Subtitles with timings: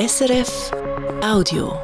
[0.00, 0.70] SRF
[1.22, 1.74] Audio.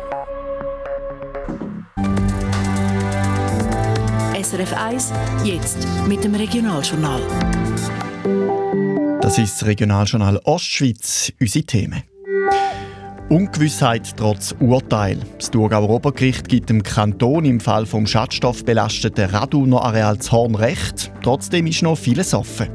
[4.40, 5.12] SRF 1,
[5.44, 7.20] jetzt mit dem Regionaljournal.
[9.20, 12.04] Das ist das Regionaljournal Ostschweiz, unsere Themen.
[13.28, 15.18] Ungewissheit trotz Urteil.
[15.36, 21.12] Das Thurgauer Obergericht gibt dem Kanton im Fall vom schadstoffbelasteten Raduner Areal Zorn recht.
[21.22, 22.68] Trotzdem ist noch vieles offen.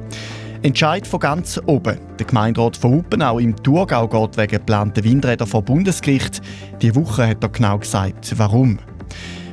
[0.64, 1.98] Entscheid von ganz oben.
[2.20, 6.40] Der Gemeinderat von Huppenau im Thurgau geht wegen geplanten Windräder vor Bundesgericht.
[6.84, 8.78] Die Woche hat er genau gesagt, warum.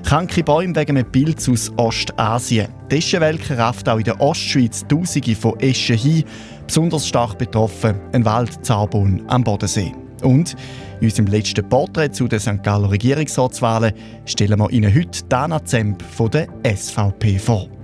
[0.04, 2.68] Kranke Bäume wegen einem Pilz aus Ostasien.
[2.90, 6.24] Die Eschenwelke rafft auch in der Ostschweiz Tausende von Eschen hin.
[6.66, 9.94] Besonders stark betroffen ein Waldzarbon am Bodensee.
[10.22, 10.56] Und
[11.00, 12.62] in unserem letzten Porträt zu den St.
[12.62, 13.94] Galler Regierungsratswahlen
[14.26, 17.77] stellen wir Ihnen heute Dana Zemp von der SVP vor.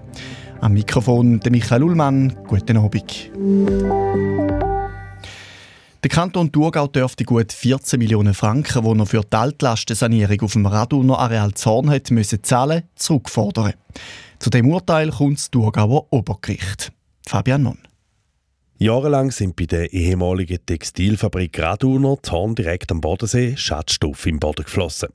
[0.64, 2.34] Am Mikrofon der Michael Ullmann.
[2.46, 3.30] Guten Abend.
[6.02, 10.64] Der Kanton Thurgau dürfte gut 14 Millionen Franken, die er für die Altlastensanierung auf dem
[10.64, 13.74] Raduner Areal Zorn hat müssen zahlen, zurückfordern.
[14.38, 16.92] Zu dem Urteil kommt das Thurgauer Obergericht.
[17.26, 17.78] Fabian Mon.
[18.78, 25.10] Jahrelang sind bei der ehemaligen Textilfabrik Raduner Zorn direkt am Bodensee Schadstoffe im Boden geflossen.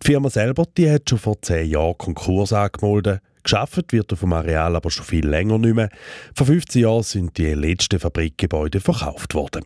[0.00, 3.22] Die Firma selber die hat schon vor zehn Jahren Konkurs angemeldet.
[3.48, 5.88] Geschafft wird auf dem Areal aber schon viel länger nicht mehr.
[6.34, 9.64] Vor 15 Jahren sind die letzten Fabrikgebäude verkauft worden.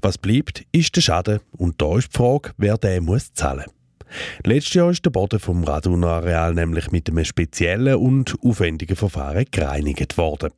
[0.00, 3.66] Was bleibt, ist der Schaden und da ist die Frage, wer den muss zahlen
[4.46, 9.44] Letztes Jahr ist der Boden vom Raduner Areal nämlich mit einem speziellen und aufwendigen Verfahren
[9.50, 10.48] gereinigt worden.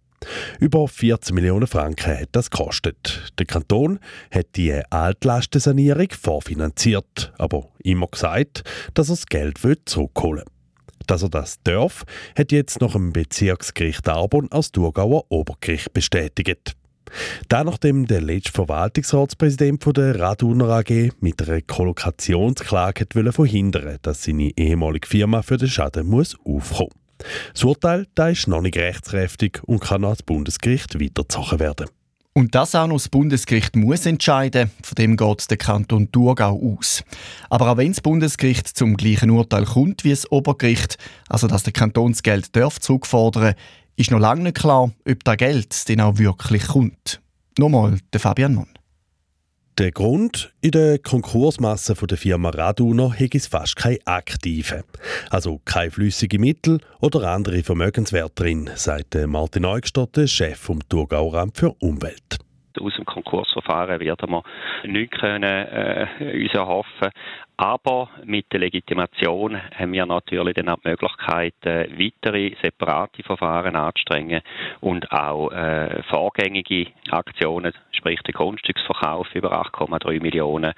[0.61, 3.33] Über 14 Millionen Franken hat das gekostet.
[3.37, 3.99] Der Kanton
[4.31, 8.63] hat die Altlastensanierung vorfinanziert, aber immer gesagt,
[8.95, 10.54] dass er das Geld zurückholen will.
[11.07, 12.05] Dass er das darf,
[12.37, 16.77] hat jetzt nach dem Bezirksgericht Arbon als Thurgauer Obergericht bestätigt.
[17.49, 25.07] Da nachdem der letzte Verwaltungsratspräsident der Raduner AG mit einer Kollokationsklage verhindern dass seine ehemalige
[25.07, 27.27] Firma für den Schaden muss aufkommen muss.
[27.53, 31.89] das Urteil das ist noch nicht rechtskräftig und kann ans Bundesgericht weitergezogen werden.
[32.37, 37.05] Und das auch noch das Bundesgericht muss entscheiden, von dem geht der Kanton Thurgau aus.
[37.49, 41.73] Aber auch wenn das Bundesgericht zum gleichen Urteil kommt wie das Obergericht, also dass der
[41.73, 43.55] Kanton das Geld darf zurückfordern,
[43.95, 47.21] ist noch lange nicht klar, ob das Geld denn auch wirklich kommt.
[47.57, 48.67] Nochmal der Fabian Mann.
[49.79, 50.53] Der Grund?
[50.61, 54.85] In der Konkursmasse der Firma Raduner hat es fast keine aktive,
[55.31, 61.73] also keine flüssige Mittel oder andere Vermögenswerte drin, sagt Martin Eugstadt, Chef vom Thurgaueramt für
[61.81, 62.44] Umwelt
[62.81, 64.43] aus dem Konkursverfahren werden wir
[64.85, 66.07] nichts können, äh,
[66.43, 67.11] uns erhoffen.
[67.57, 73.77] Aber mit der Legitimation haben wir natürlich dann auch die Möglichkeit, äh, weitere separate Verfahren
[73.77, 74.41] anzustrengen
[74.81, 80.73] und auch äh, vorgängige Aktionen, sprich den Grundstücksverkauf über 8,3 Millionen,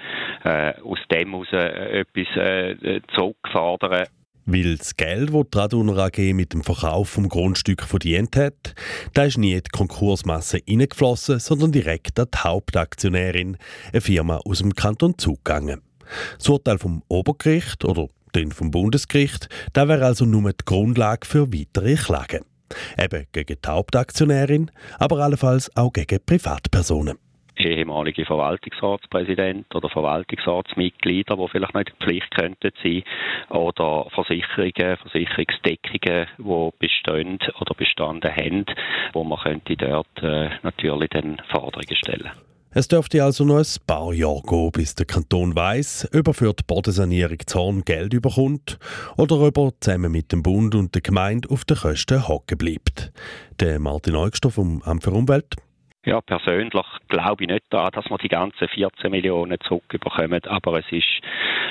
[0.44, 4.06] äh, aus dem heraus äh, etwas äh, zurückfordern
[4.46, 8.74] weil das Geld, das die Raduner AG mit dem Verkauf vom Grundstück verdient hat,
[9.12, 13.58] da ist nie in die Konkursmasse hineingeflossen, sondern direkt an die Hauptaktionärin,
[13.92, 15.82] eine Firma aus dem Kanton zugegangen.
[16.38, 21.52] Das Urteil vom Obergericht oder den vom Bundesgericht, da wäre also nur die Grundlage für
[21.52, 22.44] weitere Klagen.
[22.98, 27.18] Eben gegen die Hauptaktionärin, aber allenfalls auch gegen Privatpersonen
[27.64, 33.02] ehemalige Verwaltungsratspräsident oder Verwaltungsratsmitglieder, die vielleicht nicht in Pflicht könnten sein,
[33.50, 38.66] oder Versicherungen, Versicherungsdeckungen, die bestehen oder bestanden haben,
[39.12, 42.30] wo man könnte dort äh, natürlich dann Forderungen stellen.
[42.78, 46.52] Es dürfte also noch ein paar Jahre gehen, bis der Kanton weiss, ob er für
[46.52, 48.78] die Bodensanierung Zorn Geld überkommt
[49.16, 53.12] oder ob er zusammen mit dem Bund und der Gemeinde auf den Kosten hocken bleibt.
[53.60, 55.56] Der Martin Eugstoff vom Amt für Umwelt
[56.06, 60.86] ja, persönlich glaube ich nicht daran, dass wir die ganzen 14 Millionen zurückbekommen, aber es
[60.90, 61.20] ist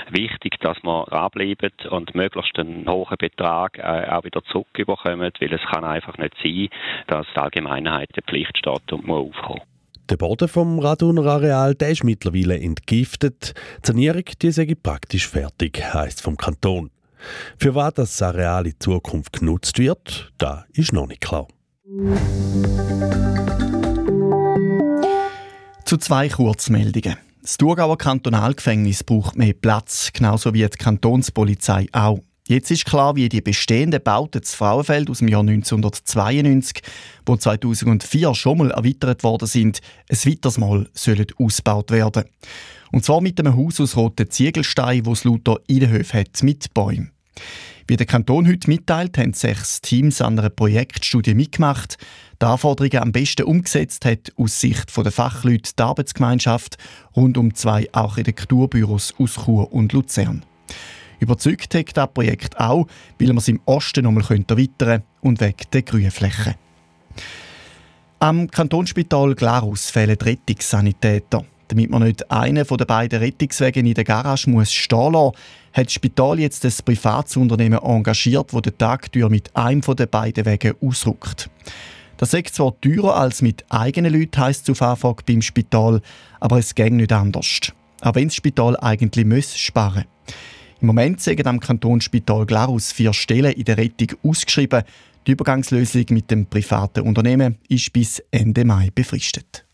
[0.09, 5.62] wichtig, dass wir dranbleiben und möglichst einen hohen Betrag äh, auch wieder zurückbekommen, weil es
[5.72, 6.68] kann einfach nicht sein,
[7.07, 9.62] dass die Allgemeinheit der Pflicht steht und muss aufkommen.
[10.09, 13.53] Der Boden vom Raduner Areal der ist mittlerweile entgiftet.
[13.81, 16.92] Die Sanierung die sei praktisch fertig, heisst vom Kanton.
[17.57, 21.48] Für was das Areal in Zukunft genutzt wird, da ist noch nicht klar.
[25.86, 27.16] Zu zwei Kurzmeldungen.
[27.44, 32.22] Das Thurgauer Kantonalgefängnis braucht mehr Platz, genauso wie die Kantonspolizei auch.
[32.48, 36.82] Jetzt ist klar, wie die bestehenden Bauten des Frauenfeld aus dem Jahr 1992,
[37.24, 39.80] wo 2004 schon mal erweitert worden sind,
[40.10, 42.24] ein weiteres Mal sollen ausgebaut werden.
[42.92, 47.12] Und zwar mit einem Haus aus roten Ziegelsteinen, wo es lauter Innenhöfe hat mit Bäumen.
[47.88, 51.98] Wie der Kanton heute mitteilt, haben sechs Teams an einer Projektstudie mitgemacht,
[52.42, 56.78] die Anforderungen am besten umgesetzt hat aus Sicht der Fachleute der Arbeitsgemeinschaft
[57.16, 60.44] rund um zwei Architekturbüros aus Chur und Luzern.
[61.20, 62.88] Überzeugt hat das Projekt auch,
[63.20, 66.56] weil man es im Osten noch nochmal erweitern und weg der Grünfläche.
[68.18, 71.46] Am Kantonsspital Glarus fehlen Rettungssanitäter.
[71.68, 75.36] Damit man nicht einen von den beiden Rettungswege in der Garage muss stehen lassen,
[75.75, 80.45] hat das Spital jetzt ein Privatsunternehmen engagiert, das den Tagtür mit einem von den beiden
[80.45, 81.50] Wegen ausrückt.
[82.16, 86.01] Das ist zwar teurer als mit eigenen Leuten, heisst zu Anfang beim Spital,
[86.39, 87.74] aber es geht nicht anders.
[88.01, 90.06] Auch wenn das Spital eigentlich muss sparen
[90.80, 94.83] Im Moment sind am Kantonsspital Glarus vier Stellen in der Rettung ausgeschrieben.
[95.27, 99.66] Die Übergangslösung mit dem privaten Unternehmen ist bis Ende Mai befristet.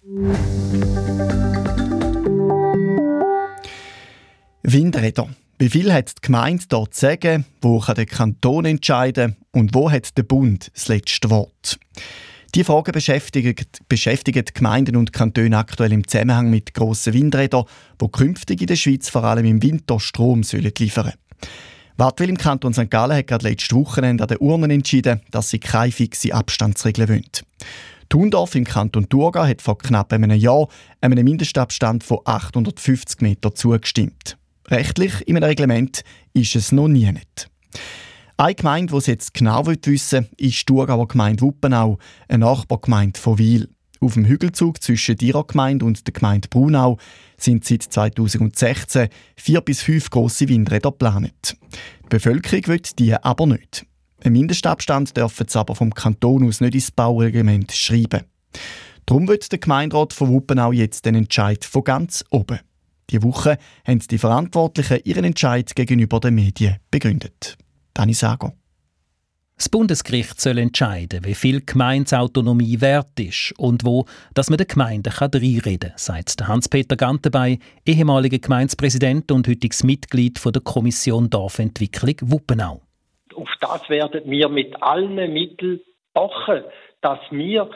[4.64, 5.30] Windräder.
[5.62, 7.46] Wie viel hat die Gemeinde dort zu sagen?
[7.62, 9.36] Wo kann der Kanton entscheiden?
[9.52, 11.78] Und wo hat der Bund das letzte Wort?
[12.56, 13.54] Die Fragen beschäftigen,
[13.88, 17.66] beschäftigen Gemeinden und Kantone aktuell im Zusammenhang mit grossen Windrädern,
[18.02, 21.14] die künftig in der Schweiz vor allem im Winter Strom sollen liefern
[21.96, 22.90] Wartwil im Kanton St.
[22.90, 27.30] Gallen hat gerade letztes Wochenende an den Urnen entschieden, dass sie keine fixe Abstandsregeln wollen.
[28.10, 30.68] Thundorf im Kanton Thurgau hat vor knapp einem Jahr
[31.02, 34.38] einem Mindestabstand von 850 Metern zugestimmt.
[34.72, 36.02] Rechtlich im Reglement
[36.34, 37.50] ist es noch nie nicht.
[38.38, 41.98] Eine Gemeinde, die es jetzt genau wissen will, ist die Thurgauer Gemeinde Wuppenau,
[42.30, 43.70] eine Nachbargemeinde von Wiel.
[44.00, 46.98] Auf dem Hügelzug zwischen ihrer Gemeinde und der Gemeinde Brunau
[47.38, 51.58] sind seit 2016 vier bis fünf grosse Windräder geplant.
[52.04, 53.86] Die Bevölkerung will die aber nicht.
[54.24, 58.24] Ein Mindestabstand dürfen sie aber vom Kanton aus nicht ins Baureglement schreiben.
[59.06, 62.60] Darum wird der Gemeinderat von Wuppenau jetzt den Entscheid von ganz oben.
[63.12, 67.58] Die Woche haben die Verantwortlichen ihren Entscheid gegenüber den Medien begründet.
[67.94, 68.54] Dani Sago.
[69.58, 75.14] Das Bundesgericht soll entscheiden, wie viel Gemeinsautonomie wert ist und wo, dass man den Gemeinden
[75.14, 82.82] reinreden kann, sagt Hans-Peter Gantenbei, ehemaliger Gemeindepräsident und heutiges Mitglied der Kommission Dorfentwicklung Wuppenau.
[83.36, 85.80] Auf das werden wir mit allen Mitteln
[86.16, 86.64] pochen,
[87.02, 87.70] dass wir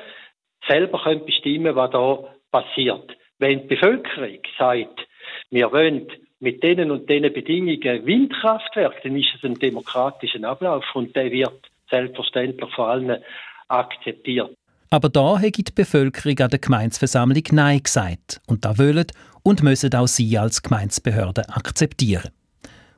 [0.67, 3.15] selber bestimmen können, was da passiert.
[3.37, 5.07] Wenn die Bevölkerung sagt,
[5.49, 6.07] wir wollen
[6.39, 11.71] mit denen und denen Bedingungen Windkraftwerke, dann ist es ein demokratischer Ablauf und der wird
[11.89, 13.23] selbstverständlich von allen
[13.67, 14.51] akzeptiert.
[14.89, 18.41] Aber da hat die Bevölkerung an der Gemeinsversammlung Nein gesagt.
[18.47, 19.07] Und da wollen
[19.43, 22.29] und müssen auch Sie als Gemeinsbehörde akzeptieren.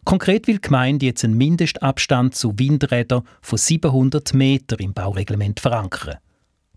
[0.04, 6.18] Konkret will die Gemeinde jetzt einen Mindestabstand zu Windrädern von 700 Metern im Baureglement verankern.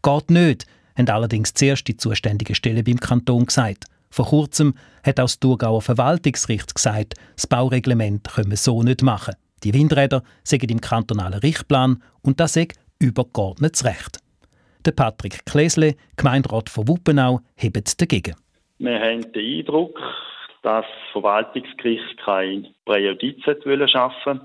[0.02, 0.66] Geht nicht,
[0.96, 3.84] haben allerdings zuerst die zuständige Stelle beim Kanton gesagt.
[4.11, 4.75] Vor kurzem
[5.05, 9.35] hat auch das Thurgauer Verwaltungsgericht gesagt, das Baureglement können wir so nicht machen.
[9.62, 12.69] Die Windräder sägen im kantonalen Richtplan und das sei
[12.99, 14.19] übergeordnetes Recht.
[14.85, 18.35] Der Patrick Klesle, Gemeinderat von Wuppenau, hebt dagegen.
[18.79, 19.99] Wir haben den Eindruck,
[20.62, 24.41] dass das Verwaltungsgericht kein Präjudiz schaffen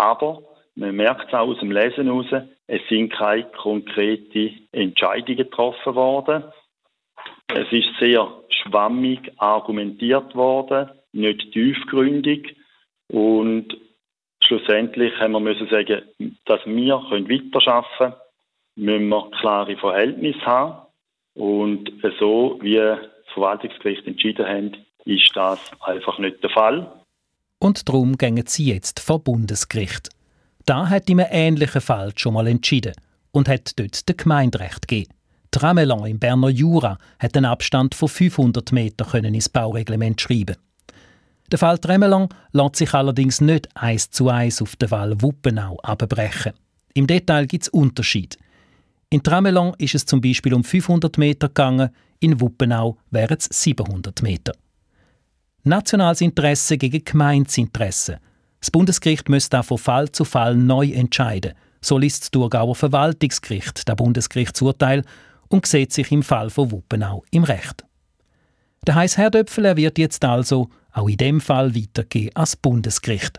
[0.00, 0.42] aber
[0.76, 2.26] man merkt es auch aus dem Lesen heraus,
[2.66, 6.44] es sind keine konkreten Entscheidungen getroffen worden.
[7.54, 8.28] Es ist sehr
[8.62, 12.56] schwammig argumentiert worden, nicht tiefgründig
[13.08, 13.76] und
[14.42, 16.02] schlussendlich haben wir müssen sagen,
[16.46, 18.14] dass wir weiterarbeiten können,
[18.76, 20.86] müssen wir klare Verhältnisse haben
[21.34, 22.98] und so wie das
[23.34, 26.92] Verwaltungsgericht entschieden hat, ist das einfach nicht der Fall.
[27.58, 30.08] Und darum gehen sie jetzt vor Bundesgericht.
[30.66, 32.94] Da hat in einem ähnlichen Fall schon mal entschieden
[33.32, 35.12] und hat dort den Gemeinderecht gegeben.
[35.50, 40.56] Tramelon im Berner Jura hat einen Abstand von 500 Metern ins Baureglement schreiben.
[41.50, 46.52] Der Fall Tremelon lässt sich allerdings nicht eins zu eins auf den Fall Wuppenau abbrechen.
[46.94, 48.36] Im Detail gibt es Unterschiede.
[49.10, 51.90] In Tramelon ist es zum Beispiel um 500 Meter gegangen,
[52.20, 54.52] in Wuppenau wären es 700 Meter.
[55.64, 58.20] Nationales Interesse gegen Gemeinsinteresse.
[58.60, 61.54] Das Bundesgericht müsste von Fall zu Fall neu entscheiden.
[61.80, 65.02] So liest das Thurgauer Verwaltungsgericht das Bundesgerichtsurteil
[65.50, 67.84] und sieht sich im Fall von Wuppenau im Recht.
[68.86, 73.38] Der heiß Herdöpfel wird jetzt also auch in dem Fall weitergehen als Bundesgericht.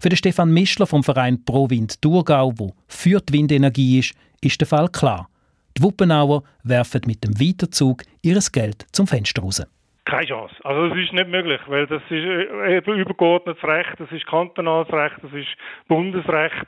[0.00, 4.60] Für den Stefan Mischler vom Verein Pro Wind Thurgau, wo für die Windenergie ist, ist
[4.60, 5.28] der Fall klar.
[5.76, 9.62] Die Wuppenauer werfen mit dem Weiterzug ihr Geld zum Fenster raus.
[10.04, 10.54] Keine Chance.
[10.64, 14.90] Also es ist nicht möglich, weil das ist äh, eben übergeordnetes Recht, das ist kantonales
[14.92, 15.48] Recht, das ist
[15.88, 16.66] Bundesrecht,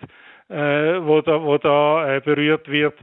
[0.49, 2.99] äh, wo da, wo da äh, berührt wird.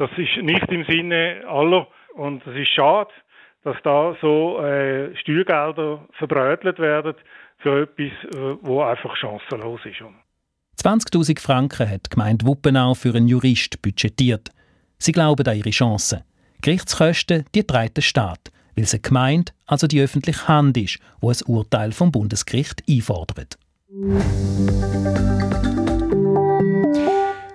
[0.00, 3.10] Das ist nicht im Sinne aller und es ist schade,
[3.64, 7.12] dass da so äh, Steuergelder verbrötelt werden
[7.58, 10.02] für etwas, äh, wo einfach chancenlos ist.
[10.82, 14.48] 20.000 Franken hat die Gemeinde Wuppenau für einen Jurist budgetiert.
[14.96, 16.24] Sie glauben an ihre Chancen.
[16.62, 21.28] Gerichtskosten die trägt der Staat, weil es eine Gemeinde, also die öffentliche Hand ist, wo
[21.28, 23.58] ein Urteil vom Bundesgericht einfordert.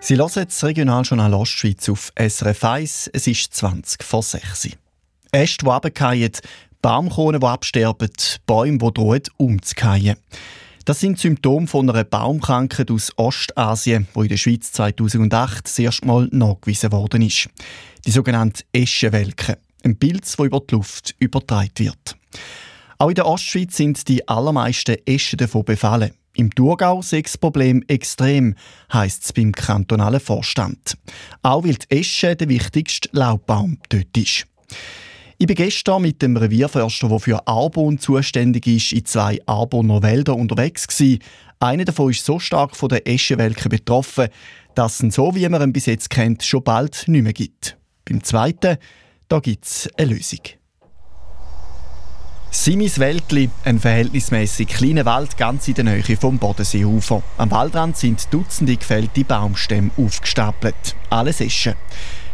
[0.07, 3.09] Sie hören das Regionaljournal Ostschweiz auf SRF 1.
[3.11, 4.77] Es ist 20 vor 6
[5.31, 6.31] Äste, die runterfallen,
[6.79, 8.11] Baumkronen, die absterben,
[8.45, 10.17] Bäume, die drohen umzufallen.
[10.85, 16.05] Das sind Symptome von einer Baumkrankheit aus Ostasien, die in der Schweiz 2008 das erste
[16.05, 17.49] Mal nachgewiesen worden ist.
[18.05, 19.57] Die sogenannte Eschenwelke.
[19.83, 22.15] Ein Pilz, der über die Luft übertragen wird.
[22.99, 26.11] Auch in der Ostschweiz sind die allermeisten Eschen davon befallen.
[26.35, 28.55] Im Thurgau sei das Problem extrem,
[28.91, 30.97] heisst es beim kantonalen Vorstand.
[31.41, 34.45] Auch weil die Esche der wichtigste Laubbaum dort ist.
[35.37, 40.39] Ich bin gestern mit dem Revierförster, der für Arbon zuständig ist, in zwei Arboner Wäldern
[40.39, 41.19] unterwegs gewesen.
[41.59, 44.27] Einer davon ist so stark von der Eschenwelke betroffen,
[44.75, 47.77] dass es so, wie man ihn bis jetzt kennt, schon bald nicht mehr gibt.
[48.03, 48.77] Beim zweiten,
[49.29, 50.41] da gibt es eine Lösung.
[52.57, 57.21] Simis Wäldli, ein verhältnismäßig kleiner Wald ganz in der Nähe vom Bodenseeufer.
[57.37, 60.95] Am Waldrand sind Dutzende gefällte Baumstämme aufgestapelt.
[61.09, 61.75] Alles Eschen.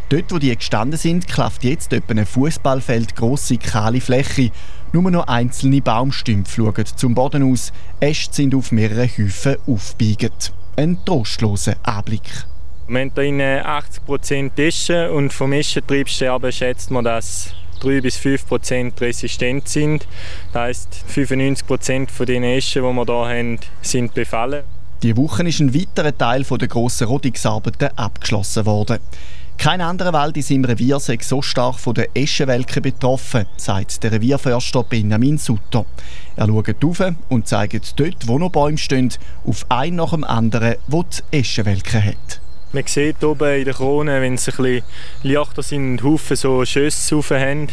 [0.09, 4.51] Dort, wo die gestanden sind, klafft jetzt etwa ein Fußballfeld grosse kahle Fläche.
[4.93, 7.73] Nur noch einzelne Baumstümpfe schauen zum Boden aus.
[7.99, 10.53] Äste sind auf mehreren Häufen aufgebiegt.
[10.77, 12.45] Ein trostloser Anblick.
[12.87, 18.45] Wir haben hier 80% Eschen und vom Eschentriebsterben schätzt man, dass 3 bis 5
[18.99, 20.07] resistent sind.
[20.53, 24.63] Das heisst, 95 von den Eschen, die wir hier haben, sind befallen.
[25.03, 28.99] Die Woche ist ein weiterer Teil der grossen Rodungsarbeiten abgeschlossen worden.
[29.57, 34.11] Kein anderer Wald in seinem Revier sei so stark von der Eschenwelke betroffen, sagt der
[34.11, 35.85] Revierförster Benjamin Sutter.
[36.35, 39.13] Er schaut auf und zeigt dort, wo noch Bäume stehen,
[39.45, 42.41] auf einen nach dem anderen, wo die Eschenwelke hat.
[42.73, 44.83] Man sieht oben in der Krone, wenn es ein bisschen
[45.23, 47.67] leichter sind und Haufen so Schüsse rauf haben,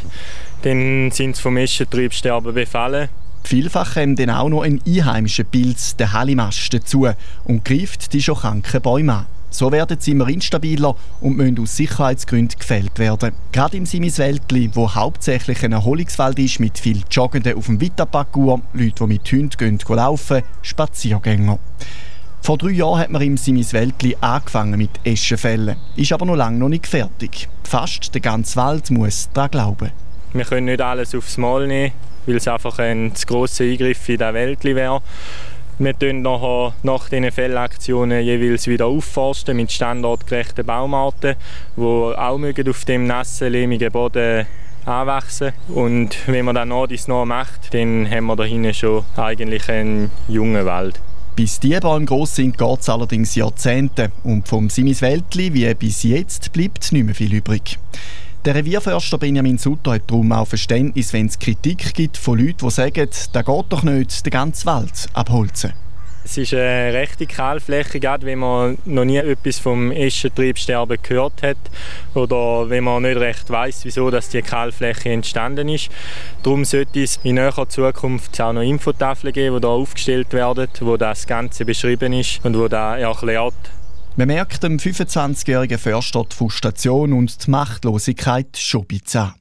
[0.63, 3.09] dann sind sie vom Eschentriebsterben befallen.
[3.45, 7.09] Vielfach kommt dann auch noch ein einheimischer Pilz, der Halimast, dazu
[7.45, 9.27] und greift die schon kranken Bäume an.
[9.51, 13.33] So werden sie immer instabiler und müssen aus Sicherheitsgründen gefällt werden.
[13.53, 18.95] Gerade im Simiswäldli, wo hauptsächlich ein Erholungswald ist mit viel Joggenden auf dem Vita-Parcours, Leute,
[19.01, 21.59] die mit Hunden gehen, laufen, Spaziergänger.
[22.41, 26.69] Vor drei Jahren hat man im Simiswäldli angefangen mit Eschenfällen, ist aber noch lange noch
[26.69, 27.49] nicht fertig.
[27.65, 29.93] Fast der ganze Wald muss daran glauben.
[30.33, 31.93] Wir können nicht alles aufs Mal nehmen,
[32.27, 35.03] weil es einfach ein zu grosser Eingriff in der Wäldli wäre.
[35.79, 41.37] Wir tun nachher nach diesen Fellaktionen jeweils wieder aufforsten mit standortgerechten Baumarten,
[41.77, 44.47] die auch auf dem nassen, lehmigen Boden
[44.85, 49.05] anwachsen Und wenn man dann noch dies noch macht, dann haben wir da hinten schon
[49.17, 51.01] eigentlich einen jungen Wald.
[51.39, 54.11] Bis die Bäume gross sind, geht es allerdings Jahrzehnte.
[54.25, 57.79] Und vom Simiswäldli wie bis jetzt bleibt nicht mehr viel übrig.
[58.45, 62.71] Der Revierförster Benjamin Sutter hat darum auch Verständnis, wenn es Kritik gibt von Leuten, die
[62.73, 65.75] sagen, da geht doch nicht den ganzen Wald abholzen.
[66.31, 71.57] Es ist eine rechte Kahlfläche, gerade wenn man noch nie etwas vom Eschentriebsterben gehört hat
[72.13, 75.89] oder wenn man nicht recht weiß, wieso dass die Kahlfläche entstanden ist.
[76.43, 80.99] Darum sollte es in näherer Zukunft auch noch Infotafeln geben, die hier aufgestellt werden, wo
[80.99, 83.55] das Ganze beschrieben ist und wo da erklärt,
[84.17, 89.33] man merkt dem 25-jährigen Förster die Frustration und die Machtlosigkeit schon an.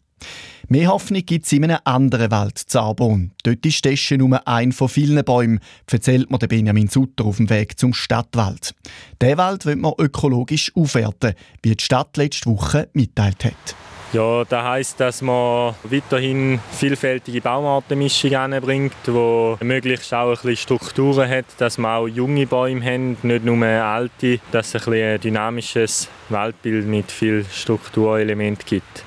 [0.69, 3.31] Mehr Hoffnung gibt es in einem anderen Wald, Zarbon.
[3.43, 7.79] Dort ist Tesche nur ein von vielen Bäumen, erzählt mir Benjamin Sutter auf dem Weg
[7.79, 8.75] zum Stadtwald.
[9.21, 13.75] Der Wald wird man ökologisch aufwerten, wie die Stadt letzte Woche mitteilt hat.
[14.11, 21.29] Ja, das heisst, dass man weiterhin vielfältige Baumartenmischung anbringt, die möglichst auch ein bisschen Strukturen
[21.29, 26.09] hat, dass man auch junge Bäume haben, nicht nur alte, dass es ein, ein dynamisches
[26.27, 29.06] Waldbild mit viel Strukturelementen gibt.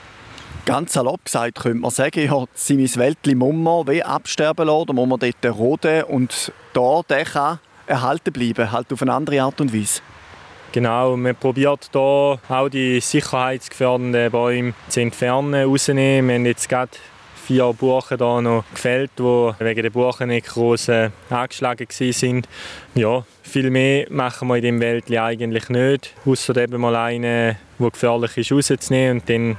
[0.66, 4.92] Ganz salopp gesagt könnte man sagen, ja, sein Wäldchen muss man wie absterben lassen, oder
[4.92, 9.60] muss man dort roden und da der kann erhalten bleiben, halt auf eine andere Art
[9.60, 10.00] und Weise.
[10.72, 16.28] Genau, man probiert hier auch die sicherheitsgefährdenden Bäume zu entfernen, rauszunehmen.
[16.28, 16.92] Wir haben jetzt gerade
[17.44, 19.22] vier Buchen hier noch gefällt, die
[19.58, 22.42] wegen der Buchennekrose angeschlagen waren.
[22.94, 27.90] Ja, viel mehr machen wir in diesem Wäldchen eigentlich nicht, außer eben mal einen, der
[27.90, 29.56] gefährlich ist, rauszunehmen und dann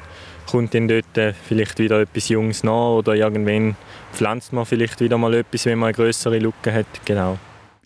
[0.52, 3.76] kommt dann dort vielleicht wieder etwas Jungs nach oder irgendwann
[4.14, 6.86] pflanzt man vielleicht wieder mal etwas, wenn man eine größere Lücke hat.
[7.06, 7.40] Genau.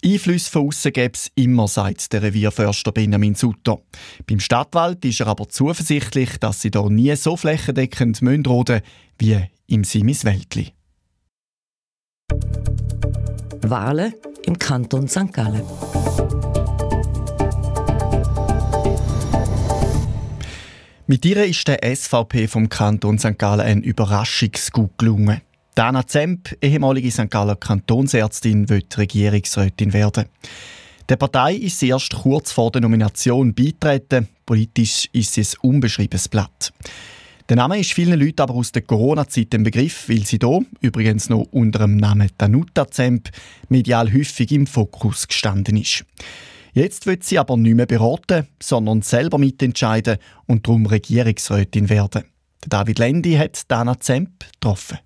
[0.04, 3.80] Einflüsse von außen gäbe es immer, sagt der Revierförster Benjamin Sutter.
[4.28, 8.82] Beim Stadtwald ist er aber zuversichtlich, dass sie hier nie so flächendeckend roden
[9.18, 10.74] wie im Simiswäldli.
[13.62, 15.34] Wahlen im Kanton St.
[15.34, 15.64] Gallen.
[21.08, 23.38] Mit ihr ist der SVP vom Kanton St.
[23.38, 25.40] Gallen ein Überraschungsgut gelungen.
[25.76, 27.30] Dana Zemp, ehemalige St.
[27.30, 30.26] Galler Kantonsärztin, wird Regierungsrätin werden.
[31.08, 34.30] Der Partei ist sie erst kurz vor der Nomination beitreten.
[34.48, 36.74] Politisch ist sie ein unbeschriebenes Blatt.
[37.50, 41.30] Der Name ist vielen Leuten aber aus der Corona-Zeit ein Begriff, weil sie hier, übrigens
[41.30, 43.30] noch unter dem Namen Danuta Zemp,
[43.70, 46.04] medial häufig im Fokus gestanden ist.
[46.76, 52.26] Jetzt wird sie aber nicht mehr beraten, sondern selber mitentscheiden und darum Regierungsrätin werden.
[52.68, 54.98] David Lendi hat Dana Zemp getroffen.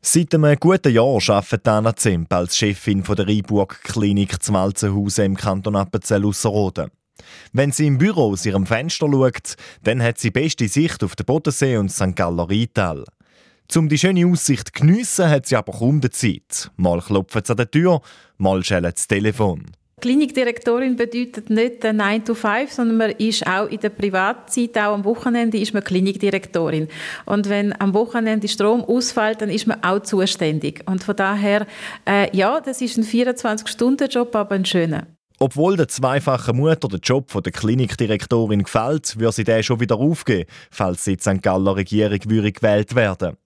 [0.00, 5.36] Seit einem guten Jahr arbeitet Dana Zemp als Chefin der Rheinburg Klinik zum Walzenhausen im
[5.36, 6.92] Kanton Appenzell Ausserrhoden.
[7.52, 11.26] Wenn sie im Büro aus ihrem Fenster schaut, dann hat sie beste Sicht auf den
[11.26, 12.14] Bodensee und St.
[12.14, 13.04] Galler Rheintal.
[13.74, 16.70] Um die schöne Aussicht zu geniessen, hat sie aber kaum die Zeit.
[16.76, 18.02] Mal klopft sie an der Tür,
[18.38, 19.66] mal schellt das Telefon.
[20.00, 25.04] Klinikdirektorin bedeutet nicht 9 to 5, sondern man ist auch in der Privatzeit, auch am
[25.04, 26.88] Wochenende, ist man Klinikdirektorin.
[27.26, 30.82] Und wenn am Wochenende Strom ausfällt, dann ist man auch zuständig.
[30.86, 31.66] Und von daher,
[32.08, 35.06] äh, ja, das ist ein 24-Stunden-Job, aber ein schöner.
[35.38, 40.48] Obwohl der zweifachen Mutter der Job der Klinikdirektorin gefällt, würde sie den schon wieder aufgeben,
[40.70, 41.42] falls sie in St.
[41.42, 43.36] Galler Regierung gewählt werden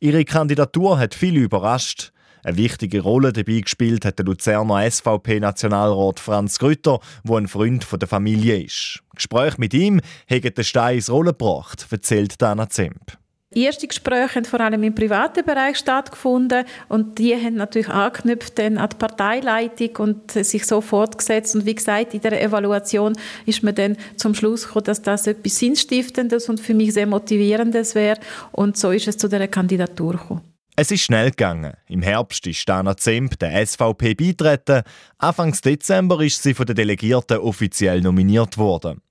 [0.00, 2.12] Ihre Kandidatur hat viele überrascht.
[2.42, 8.08] Eine wichtige Rolle dabei gespielt hat der Luzerner SVP-Nationalrat Franz Grütter, wo ein Freund der
[8.08, 9.00] Familie ist.
[9.14, 13.18] Gespräch mit ihm haben den Stein ins Rollen gebracht, erzählt Dana Zemp.
[13.52, 18.76] Erste Gespräche haben vor allem im privaten Bereich stattgefunden und die haben natürlich angeknüpft an
[18.76, 21.56] die Parteileitung und sich so fortgesetzt.
[21.56, 23.14] Und wie gesagt, in der Evaluation
[23.46, 27.96] ist man dann zum Schluss gekommen, dass das etwas Sinnstiftendes und für mich sehr Motivierendes
[27.96, 28.20] wäre.
[28.52, 30.49] Und so ist es zu der Kandidatur gekommen.
[30.82, 31.74] Es ist schnell gegangen.
[31.88, 34.80] Im Herbst ist Dana Zemp der SVP beitreten.
[35.18, 39.02] Anfangs Dezember ist sie von den Delegierten offiziell nominiert worden.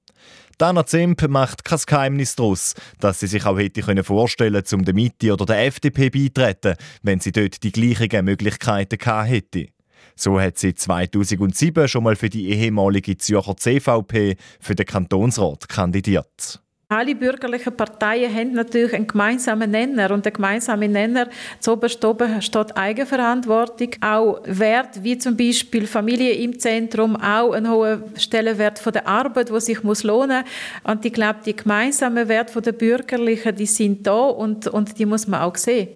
[0.57, 4.95] Dana Zemp macht kein Geheimnis daraus, dass sie sich auch hätte vorstellen können, um der
[4.95, 6.73] Mitte oder der FDP beitreten,
[7.03, 9.67] wenn sie dort die gleichen Möglichkeiten gehabt hätte.
[10.15, 16.63] So hat sie 2007 schon mal für die ehemalige Zürcher CVP für den Kantonsrat kandidiert.
[16.91, 22.75] Alle bürgerlichen Parteien haben natürlich einen gemeinsamen Nenner und der gemeinsame Nenner zuoberst oben steht
[22.75, 29.08] Eigenverantwortung, auch Wert wie zum Beispiel Familie im Zentrum, auch ein hoher Stellenwert von der
[29.08, 30.43] Arbeit, wo sich muss lohnen
[30.84, 35.28] und ich glaube, die gemeinsamen Werte der Bürgerlichen, die sind da und, und die muss
[35.28, 35.93] man auch sehen.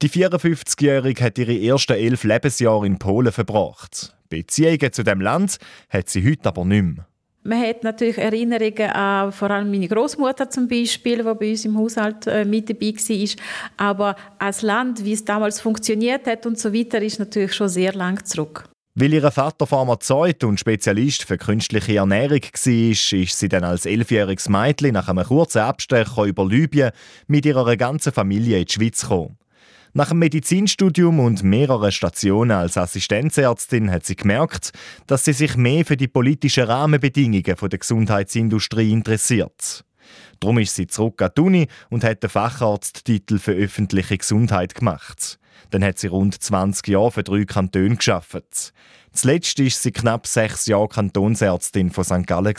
[0.00, 4.16] Die 54-Jährige hat ihre ersten elf Lebensjahre in Polen verbracht.
[4.30, 5.58] Beziehungen zu dem Land
[5.90, 7.09] hat sie heute aber nicht mehr.
[7.42, 11.78] Man hat natürlich Erinnerungen an vor allem meine Großmutter zum Beispiel, die bei uns im
[11.78, 13.36] Haushalt äh, mit dabei war.
[13.78, 17.94] Aber als Land, wie es damals funktioniert hat und so weiter, ist natürlich schon sehr
[17.94, 18.68] lang zurück.
[18.94, 24.50] Weil ihr Vater Pharmazeut und Spezialist für künstliche Ernährung war, ist sie dann als elfjähriges
[24.50, 26.90] Mädchen nach einem kurzen Abstecher über Libyen
[27.26, 29.38] mit ihrer ganzen Familie in die Schweiz gekommen.
[29.92, 34.70] Nach dem Medizinstudium und mehreren Stationen als Assistenzärztin hat sie gemerkt,
[35.08, 39.84] dass sie sich mehr für die politischen Rahmenbedingungen der Gesundheitsindustrie interessiert.
[40.38, 45.40] Darum ist sie zurück an die Uni und hat den Facharzttitel für öffentliche Gesundheit gemacht.
[45.70, 48.72] Dann hat sie rund 20 Jahre für drei Kantone geschafft.
[49.12, 52.26] Zuletzt ist sie knapp sechs Jahre Kantonsärztin von St.
[52.26, 52.54] Gallen.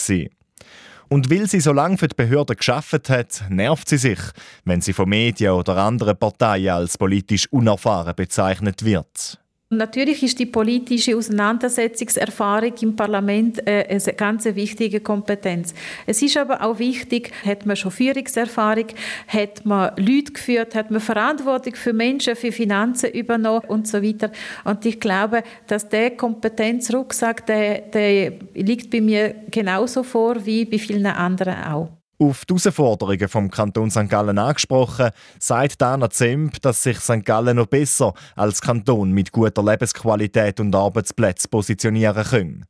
[1.12, 4.20] Und weil sie so lange für die Behörden geschafft hat, nervt sie sich,
[4.64, 9.41] wenn sie von Medien oder anderen Parteien als politisch unerfahren bezeichnet wird.
[9.74, 15.74] Natürlich ist die politische Auseinandersetzungserfahrung im Parlament äh, eine ganz wichtige Kompetenz.
[16.06, 18.88] Es ist aber auch wichtig, hat man schon Führungserfahrung,
[19.30, 24.34] hat man Leute geführt, hat man Verantwortung für Menschen, für Finanzen übernommen und so weiter.
[24.66, 30.80] Und ich glaube, dass der Kompetenzrucksack, der, der liegt bei mir genauso vor wie bei
[30.80, 32.01] vielen anderen auch.
[32.22, 34.08] Auf die Herausforderungen vom Kanton St.
[34.08, 37.26] Gallen angesprochen, sagt Dana Zemp, dass sich St.
[37.26, 42.66] Gallen noch besser als Kanton mit guter Lebensqualität und Arbeitsplätzen positionieren kann.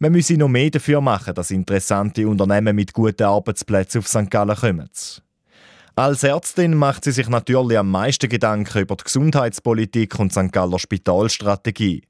[0.00, 4.30] Man müsse noch mehr dafür machen, dass interessante Unternehmen mit guten Arbeitsplätzen auf St.
[4.30, 4.90] Gallen kommen.
[5.96, 10.52] Als Ärztin macht sie sich natürlich am meisten Gedanken über die Gesundheitspolitik und St.
[10.52, 12.02] Galler Spitalstrategie.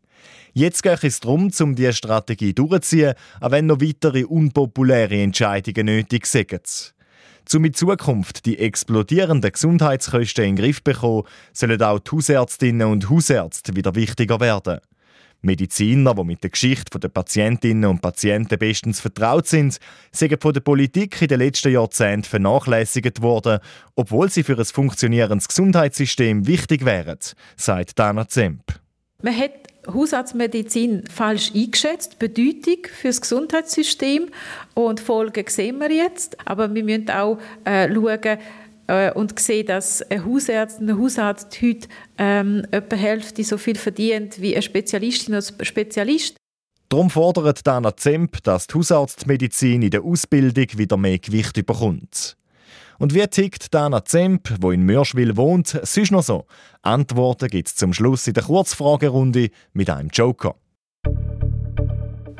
[0.52, 6.26] Jetzt geht es darum, um diese Strategie durchzuziehen, auch wenn noch weitere unpopuläre Entscheidungen nötig
[6.26, 6.94] sind.
[7.52, 12.86] Um in Zukunft die explodierenden Gesundheitskosten in den Griff zu bekommen, sollen auch die Hausärztinnen
[12.86, 14.78] und Hausärzte wieder wichtiger werden.
[15.42, 19.78] Mediziner, die mit der Geschichte der Patientinnen und Patienten bestens vertraut sind,
[20.12, 23.58] sind von der Politik in den letzten Jahrzehnten vernachlässigt worden,
[23.96, 27.18] obwohl sie für ein funktionierendes Gesundheitssystem wichtig wären,
[27.56, 28.80] sagt Dana Zemp.
[29.22, 29.52] Man hat
[29.86, 34.28] Hausarztmedizin falsch eingeschätzt, Bedeutung für das Gesundheitssystem
[34.74, 36.36] und Folgen sehen wir jetzt.
[36.46, 38.38] Aber wir müssen auch äh, schauen,
[38.90, 44.40] äh, und sehen, dass ein Hausarzt, ein Hausarzt heute ähm, etwa Hälfte so viel verdient
[44.40, 46.36] wie eine Spezialistin oder Spezialist.
[46.88, 52.36] Darum fordert Dana Zemp, dass die Hausarztmedizin in der Ausbildung wieder mehr Gewicht bekommt.
[52.98, 56.46] Und wie tickt Dana Zemp, wo in Mörschwil wohnt, sonst noch so?
[56.82, 60.54] Antworten gibt es zum Schluss in der Kurzfragerunde mit einem Joker.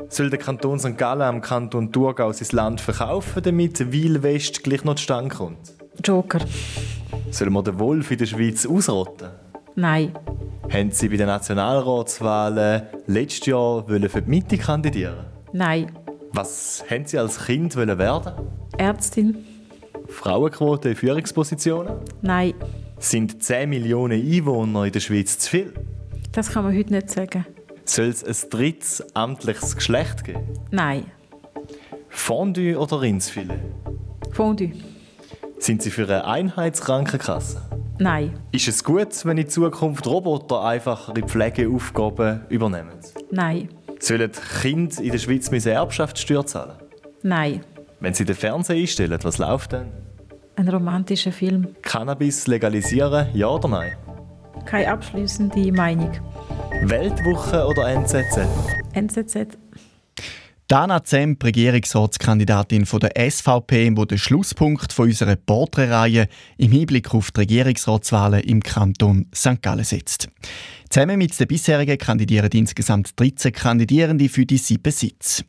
[0.09, 0.97] Soll der Kanton St.
[0.97, 5.73] Gallen am Kanton Thurgau sein Land verkaufen, damit Wil West gleich noch zustande kommt?
[6.03, 6.39] Joker.
[7.29, 9.29] Sollen wir den Wolf in der Schweiz ausrotten?
[9.75, 10.13] Nein.
[10.69, 15.25] Haben Sie bei den Nationalratswahlen letztes Jahr für die Mitte kandidieren?
[15.53, 15.91] Nein.
[16.33, 18.33] Was haben Sie als Kind werden?
[18.77, 19.45] Ärztin.
[20.11, 21.95] Frauenquote in Führungspositionen?
[22.21, 22.53] Nein.
[22.99, 25.73] Sind 10 Millionen Einwohner in der Schweiz zu viel?
[26.31, 27.45] Das kann man heute nicht sagen.
[27.85, 30.43] Soll es ein drittes amtliches Geschlecht geben?
[30.69, 31.05] Nein.
[32.09, 33.59] Fondue oder Rindsfilet?
[34.31, 34.71] Fondue.
[35.57, 37.61] Sind Sie für eine Einheitskrankenkasse?
[37.99, 38.33] Nein.
[38.51, 42.99] Ist es gut, wenn in Zukunft Roboter einfachere Pflegeaufgaben übernehmen?
[43.29, 43.69] Nein.
[43.99, 46.77] Sollen Kinder in der Schweiz Erbschaftssteuer zahlen?
[47.21, 47.61] Nein.
[47.99, 49.91] Wenn Sie den Fernseher einstellen, was läuft dann?
[50.61, 51.75] Ein romantischer Film.
[51.81, 53.93] Cannabis legalisieren, ja oder nein?
[54.63, 56.11] Keine abschließende Meinung.
[56.83, 58.47] Weltwoche oder NZZ?
[58.93, 59.57] NZZ.
[60.71, 68.39] Dana Zemp, Regierungsratskandidatin der SVP, wo der Schlusspunkt unserer Porträtreihe im Hinblick auf die Regierungsratswahlen
[68.39, 69.61] im Kanton St.
[69.61, 70.29] Gallen setzt.
[70.89, 75.43] Zusammen mit den bisherigen kandidieren insgesamt 13 Kandidierende für die sieben Sitze.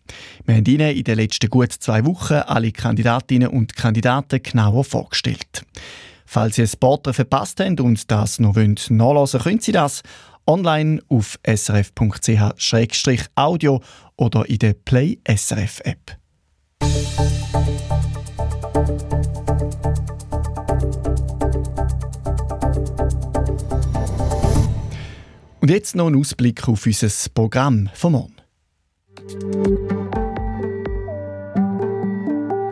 [0.44, 5.64] Wir haben Ihnen in den letzten gut zwei Wochen alle Kandidatinnen und Kandidaten genauer vorgestellt.
[6.26, 10.02] Falls Sie ein Porträt verpasst haben und das noch nachlesen wollen, können Sie das
[10.46, 11.80] online auf srf.ch-audio
[14.16, 16.16] oder in der Play SRF App.
[25.60, 28.34] Und jetzt noch ein Ausblick auf unser Programm von morgen.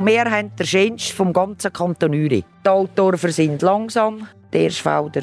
[0.03, 2.45] Wir haben den schönsten vom ganzen Kanton Uri.
[2.65, 5.23] Die Autoren sind langsam, die Erstfelder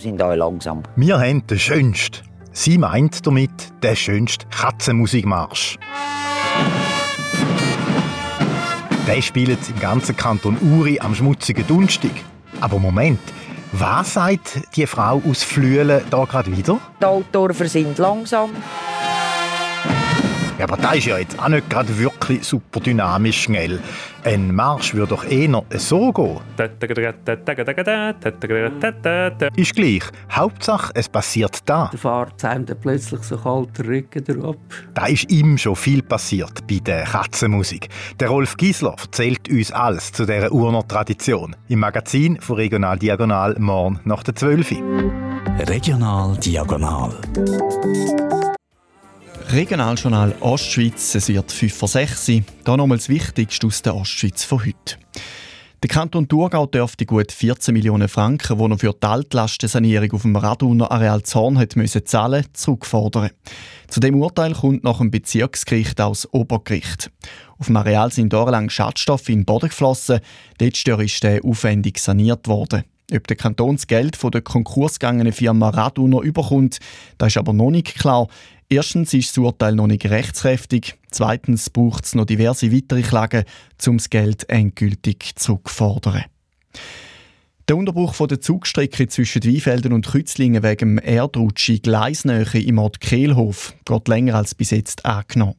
[0.00, 0.82] sind auch langsam.
[0.96, 2.18] Wir haben den schönsten.
[2.52, 3.50] Sie meint damit
[3.82, 5.78] den schönsten Katzenmusikmarsch.
[9.06, 12.12] Der spielt im ganzen Kanton Uri am schmutzigen Dunstig.
[12.60, 13.20] Aber Moment,
[13.72, 16.78] was sagt die Frau aus Flüelen da gerade wieder?
[17.00, 18.50] Die Autoren sind langsam.
[20.60, 23.80] Ja, aber das ist ja jetzt auch nicht gerade wirklich super dynamisch schnell.
[24.24, 26.36] Ein Marsch würde doch eher so gehen.
[29.56, 30.02] Ist gleich.
[30.30, 31.88] Hauptsache, es passiert da.
[31.90, 34.56] Da fährt einem dann plötzlich so kalt der Rücken drauf.
[34.92, 37.88] Da ist ihm schon viel passiert bei der Katzenmusik.
[38.20, 41.56] Der Rolf Giesler erzählt uns alles zu dieser Urner Tradition.
[41.68, 44.74] Im Magazin von Regional Diagonal morgen nach der 12.
[45.66, 47.14] Regional Diagonal.
[49.52, 52.44] Regionaljournal Ostschweiz, es wird 5 vor 6 sein.
[52.64, 54.96] Hier nochmal das Wichtigste aus der Ostschweiz von heute.
[55.82, 60.36] Der Kanton Thurgau dürfte gut 14 Millionen Franken, die er für die Altlastensanierung auf dem
[60.36, 63.30] Raduner Areal Zorn hat müssen zahlen, zurückfordern.
[63.88, 67.10] Zu dem Urteil kommt nach dem Bezirksgericht aus Obergericht.
[67.58, 70.20] Auf dem Areal sind jahrelang Schadstoffe in den Boden geflossen.
[70.60, 72.84] Letztes ist der aufwendig saniert worden.
[73.12, 76.78] Ob der Kanton das Geld von der konkursgegangenen Firma Raduner überkommt,
[77.18, 78.28] das ist aber noch nicht klar.
[78.72, 80.94] Erstens ist das Urteil noch nicht rechtskräftig.
[81.10, 83.44] Zweitens braucht es noch diverse weitere Klagen,
[83.88, 86.26] um das Geld endgültig zurückzufordern.
[87.66, 92.78] Der Unterbruch von der Zugstrecke zwischen Weinfelden und Kützlingen wegen dem Erdrutsch in Gleisnähe im
[92.78, 95.54] Ort Kehlhof geht länger als bis jetzt angenommen.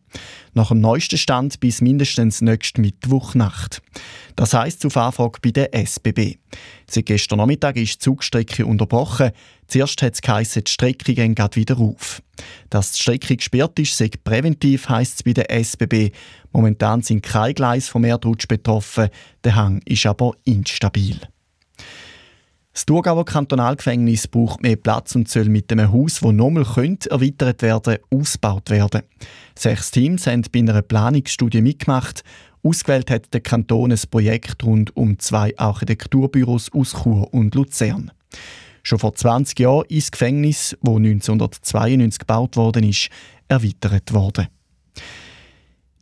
[0.54, 3.82] Nach dem neuesten Stand bis mindestens nächsten Mittwochnacht.
[4.36, 6.36] Das heisst auf Anfrage bei der SBB.
[6.89, 9.32] Seit gestern Nachmittag ist die Zugstrecke unterbrochen.
[9.71, 12.21] Zuerst hat es geheißen, die Strecke geht wieder auf.
[12.69, 16.12] Dass die Strecke gesperrt ist, sei präventiv, heisst es bei der SBB.
[16.51, 19.07] Momentan sind keine Gleise vom Erdrutsch betroffen,
[19.45, 21.21] der Hang ist aber instabil.
[22.73, 26.65] Das Thurgauer Kantonalgefängnis braucht mehr Platz und soll mit einem Haus, das nochmal
[27.10, 29.03] erweitert werden ausgebaut werden.
[29.57, 32.25] Sechs Teams haben bei einer Planungsstudie mitgemacht.
[32.62, 38.12] Ausgewählt hat der Kanton ein Projekt rund um zwei Architekturbüros aus Chur und Luzern.
[38.84, 43.10] Schon vor 20 Jahren das Gefängnis, das 1992 gebaut worden ist,
[43.48, 44.48] erweitert worden.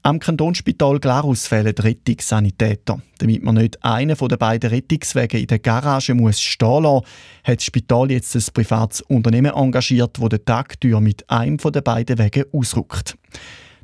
[0.01, 3.01] Am Kantonsspital Glarus fehlen Rettungssanitäter.
[3.17, 7.05] Damit man nicht einen der beiden Rettungswege in der Garage muss stehen lassen,
[7.43, 12.17] hat das Spital jetzt ein privates Unternehmen engagiert, das den Tagtür mit einem der beiden
[12.17, 13.17] Wegen ausrückt.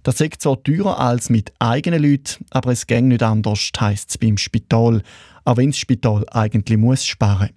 [0.03, 4.17] Das ist zwar teurer als mit eigenen Leuten, aber es geht nicht anders, heisst es
[4.17, 5.01] beim Spital,
[5.43, 7.49] auch wenn das Spital eigentlich muss sparen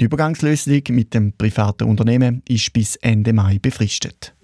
[0.00, 4.34] Die Übergangslösung mit dem privaten Unternehmen ist bis Ende Mai befristet.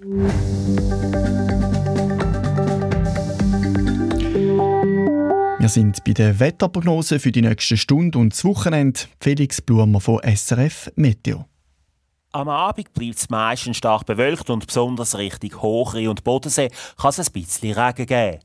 [5.58, 9.00] Wir sind bei der Wetterprognose für die nächste Stunde und das Wochenende.
[9.20, 11.46] Felix Blumer von SRF Meteo.
[12.30, 17.18] Am Abend bleibt es meistens stark bewölkt und besonders Richtung Hochri und Bodensee kann es
[17.18, 18.38] ein bisschen Regen geben.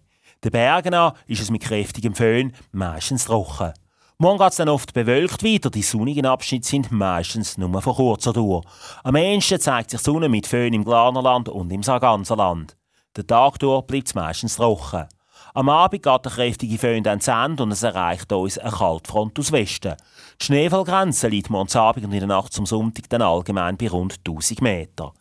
[0.43, 3.73] Den Bergen an ist es mit kräftigem Föhn meistens trocken.
[4.17, 5.69] Morgen geht es dann oft bewölkt weiter.
[5.69, 8.61] Die sonnigen Abschnitte sind meistens nur von kurzer Dauer.
[9.03, 12.77] Am ehesten zeigt sich die Sonne mit Föhn im Glarnerland und im Sarganserland.
[13.17, 15.09] Der Tag durch bleibt es meistens trocken.
[15.53, 19.37] Am Abend geht der kräftige Föhn dann zu Ende und es erreicht uns eine Kaltfront
[19.37, 19.95] aus Westen.
[20.39, 24.19] Die Schneefallgrenze liegt morgens Abend und in der Nacht zum Sonntag dann allgemein bei rund
[24.25, 25.11] 1000 Meter.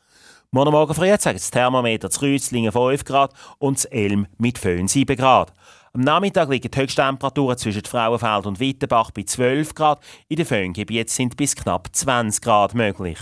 [0.53, 4.87] Morgen Morgen früh zeigt das Thermometer zu Kreuzlingen 5 Grad und das Elm mit Föhn
[4.87, 5.53] 7 Grad.
[5.97, 11.09] Am Nachmittag liegen die Höchsttemperaturen zwischen Frauenfeld und Wittenbach bei 12 Grad, in den Föhngebieten
[11.09, 13.19] sind bis knapp 20 Grad möglich.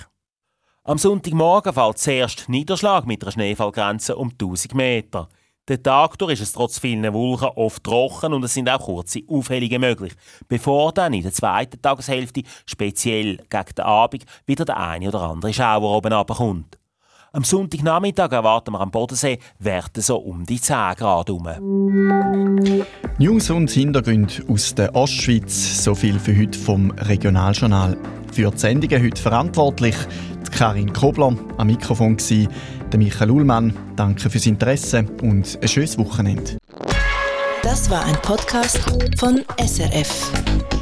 [0.82, 5.28] Am Sonntagmorgen fällt zuerst Niederschlag mit einer Schneefallgrenze um 1000 Meter.
[5.68, 9.20] Den Tag durch ist es trotz vielen Wolken oft trocken und es sind auch kurze
[9.28, 10.14] Aufhellungen möglich,
[10.48, 15.52] bevor dann in der zweiten Tageshälfte, speziell gegen den Abend, wieder der eine oder andere
[15.52, 16.78] Schauer oben runterkommt.
[17.34, 21.48] Am Sonntagnachmittag erwarten wir am Bodensee Werte so um die 10 Grad herum.
[23.16, 25.82] News und Hintergründe aus der Ostschweiz.
[25.82, 27.96] So viel für heute vom Regionaljournal.
[28.30, 29.96] Für die Sendungen heute verantwortlich
[30.46, 32.48] die Karin Kobler, am Mikrofon war
[32.90, 33.74] der Michael Ullmann.
[33.96, 36.58] Danke fürs Interesse und ein schönes Wochenende.
[37.62, 38.78] Das war ein Podcast
[39.18, 40.81] von SRF.